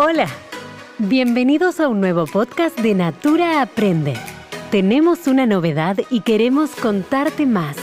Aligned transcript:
Hola, 0.00 0.28
bienvenidos 0.98 1.80
a 1.80 1.88
un 1.88 2.00
nuevo 2.00 2.24
podcast 2.26 2.78
de 2.78 2.94
Natura 2.94 3.60
Aprende. 3.60 4.14
Tenemos 4.70 5.26
una 5.26 5.44
novedad 5.44 5.96
y 6.08 6.20
queremos 6.20 6.70
contarte 6.76 7.46
más. 7.46 7.76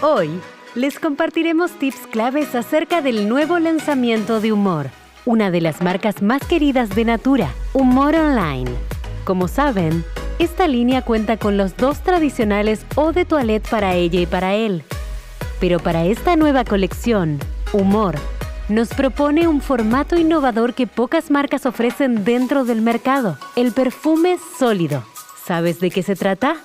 Hoy 0.00 0.40
les 0.74 0.98
compartiremos 0.98 1.70
tips 1.78 2.08
claves 2.08 2.56
acerca 2.56 3.00
del 3.00 3.28
nuevo 3.28 3.60
lanzamiento 3.60 4.40
de 4.40 4.50
Humor, 4.50 4.90
una 5.24 5.52
de 5.52 5.60
las 5.60 5.82
marcas 5.82 6.20
más 6.20 6.44
queridas 6.44 6.96
de 6.96 7.04
Natura, 7.04 7.48
Humor 7.74 8.16
Online. 8.16 8.72
Como 9.22 9.46
saben, 9.46 10.04
esta 10.40 10.66
línea 10.66 11.02
cuenta 11.02 11.36
con 11.36 11.56
los 11.56 11.76
dos 11.76 12.00
tradicionales 12.00 12.84
eau 12.96 13.12
de 13.12 13.24
toilette 13.24 13.68
para 13.68 13.94
ella 13.94 14.18
y 14.18 14.26
para 14.26 14.56
él. 14.56 14.82
Pero 15.60 15.78
para 15.78 16.06
esta 16.06 16.34
nueva 16.34 16.64
colección, 16.64 17.38
Humor 17.72 18.16
nos 18.68 18.88
propone 18.88 19.48
un 19.48 19.60
formato 19.60 20.16
innovador 20.16 20.74
que 20.74 20.86
pocas 20.86 21.30
marcas 21.30 21.66
ofrecen 21.66 22.24
dentro 22.24 22.64
del 22.64 22.82
mercado, 22.82 23.38
el 23.56 23.72
perfume 23.72 24.38
sólido. 24.58 25.04
¿Sabes 25.44 25.80
de 25.80 25.90
qué 25.90 26.02
se 26.02 26.16
trata? 26.16 26.56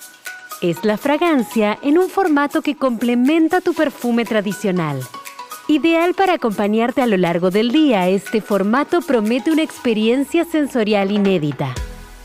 Es 0.61 0.83
la 0.83 0.97
fragancia 0.97 1.77
en 1.81 1.97
un 1.97 2.09
formato 2.09 2.61
que 2.61 2.75
complementa 2.75 3.61
tu 3.61 3.73
perfume 3.73 4.25
tradicional. 4.25 5.01
Ideal 5.67 6.13
para 6.13 6.33
acompañarte 6.33 7.01
a 7.01 7.07
lo 7.07 7.17
largo 7.17 7.51
del 7.51 7.71
día, 7.71 8.07
este 8.07 8.41
formato 8.41 9.01
promete 9.01 9.51
una 9.51 9.63
experiencia 9.63 10.45
sensorial 10.45 11.11
inédita. 11.11 11.73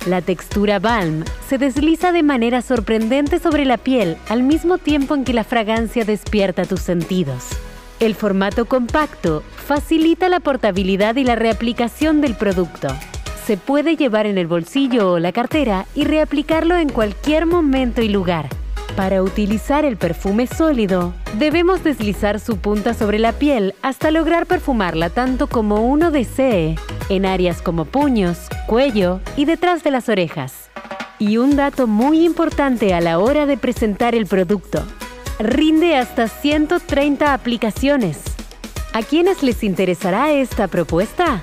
La 0.06 0.20
textura 0.20 0.78
balm 0.78 1.24
se 1.48 1.58
desliza 1.58 2.12
de 2.12 2.22
manera 2.22 2.62
sorprendente 2.62 3.38
sobre 3.38 3.64
la 3.64 3.78
piel 3.78 4.16
al 4.28 4.42
mismo 4.42 4.78
tiempo 4.78 5.14
en 5.14 5.24
que 5.24 5.32
la 5.32 5.44
fragancia 5.44 6.04
despierta 6.04 6.64
tus 6.64 6.80
sentidos. 6.80 7.48
El 8.02 8.16
formato 8.16 8.64
compacto 8.64 9.44
facilita 9.54 10.28
la 10.28 10.40
portabilidad 10.40 11.14
y 11.14 11.22
la 11.22 11.36
reaplicación 11.36 12.20
del 12.20 12.34
producto. 12.34 12.88
Se 13.46 13.56
puede 13.56 13.94
llevar 13.94 14.26
en 14.26 14.38
el 14.38 14.48
bolsillo 14.48 15.12
o 15.12 15.18
la 15.20 15.30
cartera 15.30 15.86
y 15.94 16.02
reaplicarlo 16.02 16.76
en 16.76 16.88
cualquier 16.88 17.46
momento 17.46 18.02
y 18.02 18.08
lugar. 18.08 18.48
Para 18.96 19.22
utilizar 19.22 19.84
el 19.84 19.98
perfume 19.98 20.48
sólido, 20.48 21.14
debemos 21.38 21.84
deslizar 21.84 22.40
su 22.40 22.56
punta 22.56 22.92
sobre 22.92 23.20
la 23.20 23.34
piel 23.34 23.72
hasta 23.82 24.10
lograr 24.10 24.46
perfumarla 24.46 25.08
tanto 25.08 25.46
como 25.46 25.86
uno 25.86 26.10
desee, 26.10 26.74
en 27.08 27.24
áreas 27.24 27.62
como 27.62 27.84
puños, 27.84 28.48
cuello 28.66 29.20
y 29.36 29.44
detrás 29.44 29.84
de 29.84 29.92
las 29.92 30.08
orejas. 30.08 30.70
Y 31.20 31.36
un 31.36 31.54
dato 31.54 31.86
muy 31.86 32.24
importante 32.24 32.94
a 32.94 33.00
la 33.00 33.20
hora 33.20 33.46
de 33.46 33.56
presentar 33.56 34.16
el 34.16 34.26
producto 34.26 34.84
rinde 35.42 35.96
hasta 35.96 36.28
130 36.28 37.34
aplicaciones. 37.34 38.20
¿A 38.92 39.02
quiénes 39.02 39.42
les 39.42 39.62
interesará 39.64 40.32
esta 40.32 40.68
propuesta? 40.68 41.42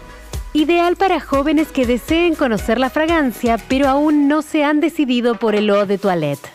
Ideal 0.54 0.96
para 0.96 1.20
jóvenes 1.20 1.72
que 1.72 1.86
deseen 1.86 2.36
conocer 2.36 2.80
la 2.80 2.90
fragancia 2.90 3.58
pero 3.68 3.88
aún 3.88 4.28
no 4.28 4.42
se 4.42 4.64
han 4.64 4.80
decidido 4.80 5.36
por 5.36 5.56
el 5.56 5.70
eau 5.70 5.86
de 5.86 5.98
toilette. 5.98 6.48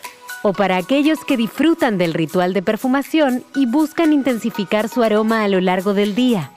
O 0.43 0.53
para 0.53 0.77
aquellos 0.77 1.23
que 1.25 1.37
disfrutan 1.37 1.97
del 1.97 2.13
ritual 2.13 2.53
de 2.53 2.61
perfumación 2.61 3.43
y 3.55 3.65
buscan 3.65 4.13
intensificar 4.13 4.89
su 4.89 5.01
aroma 5.01 5.43
a 5.43 5.47
lo 5.47 5.59
largo 5.59 5.93
del 5.93 6.13
día. 6.13 6.51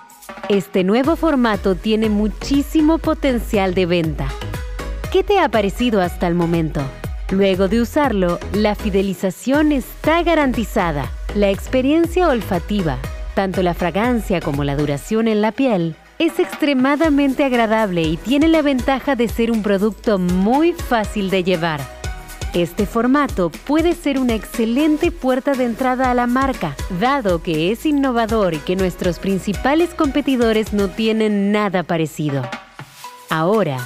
Este 0.49 0.85
nuevo 0.85 1.17
formato 1.17 1.75
tiene 1.75 2.09
muchísimo 2.09 2.99
potencial 2.99 3.75
de 3.75 3.87
venta. 3.87 4.29
¿Qué 5.11 5.23
te 5.23 5.39
ha 5.39 5.49
parecido 5.49 6.03
hasta 6.03 6.27
el 6.27 6.35
momento? 6.35 6.83
Luego 7.31 7.69
de 7.69 7.83
usarlo, 7.83 8.39
la 8.55 8.75
fidelización 8.75 9.71
está 9.71 10.23
garantizada. 10.23 11.11
La 11.35 11.51
experiencia 11.51 12.27
olfativa, 12.29 12.97
tanto 13.35 13.63
la 13.63 13.75
fragancia 13.75 14.41
como 14.41 14.65
la 14.65 14.77
duración 14.77 15.29
en 15.29 15.43
la 15.43 15.53
piel, 15.53 15.95
es 16.19 16.39
extremadamente 16.39 17.45
agradable 17.45 18.03
y 18.03 18.17
tiene 18.17 18.49
la 18.49 18.63
ventaja 18.63 19.15
de 19.15 19.29
ser 19.29 19.51
un 19.51 19.63
producto 19.63 20.19
muy 20.19 20.73
fácil 20.73 21.29
de 21.29 21.45
llevar. 21.45 21.81
Este 22.55 22.87
formato 22.87 23.51
puede 23.51 23.93
ser 23.93 24.19
una 24.19 24.35
excelente 24.35 25.13
puerta 25.13 25.53
de 25.53 25.65
entrada 25.65 26.11
a 26.11 26.15
la 26.15 26.27
marca, 26.27 26.75
dado 26.99 27.43
que 27.43 27.71
es 27.71 27.85
innovador 27.85 28.55
y 28.55 28.59
que 28.59 28.75
nuestros 28.75 29.19
principales 29.19 29.93
competidores 29.93 30.73
no 30.73 30.89
tienen 30.89 31.53
nada 31.53 31.83
parecido. 31.83 32.43
Ahora, 33.29 33.77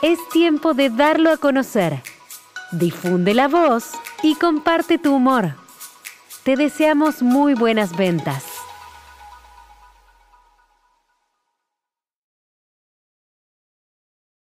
es 0.00 0.18
tiempo 0.32 0.72
de 0.72 0.88
darlo 0.88 1.30
a 1.30 1.36
conocer 1.36 2.00
difunde 2.72 3.34
la 3.34 3.48
voz 3.48 3.92
y 4.22 4.34
comparte 4.34 4.98
tu 4.98 5.14
humor. 5.14 5.54
Te 6.42 6.56
deseamos 6.56 7.22
muy 7.22 7.54
buenas 7.54 7.96
ventas. 7.96 8.49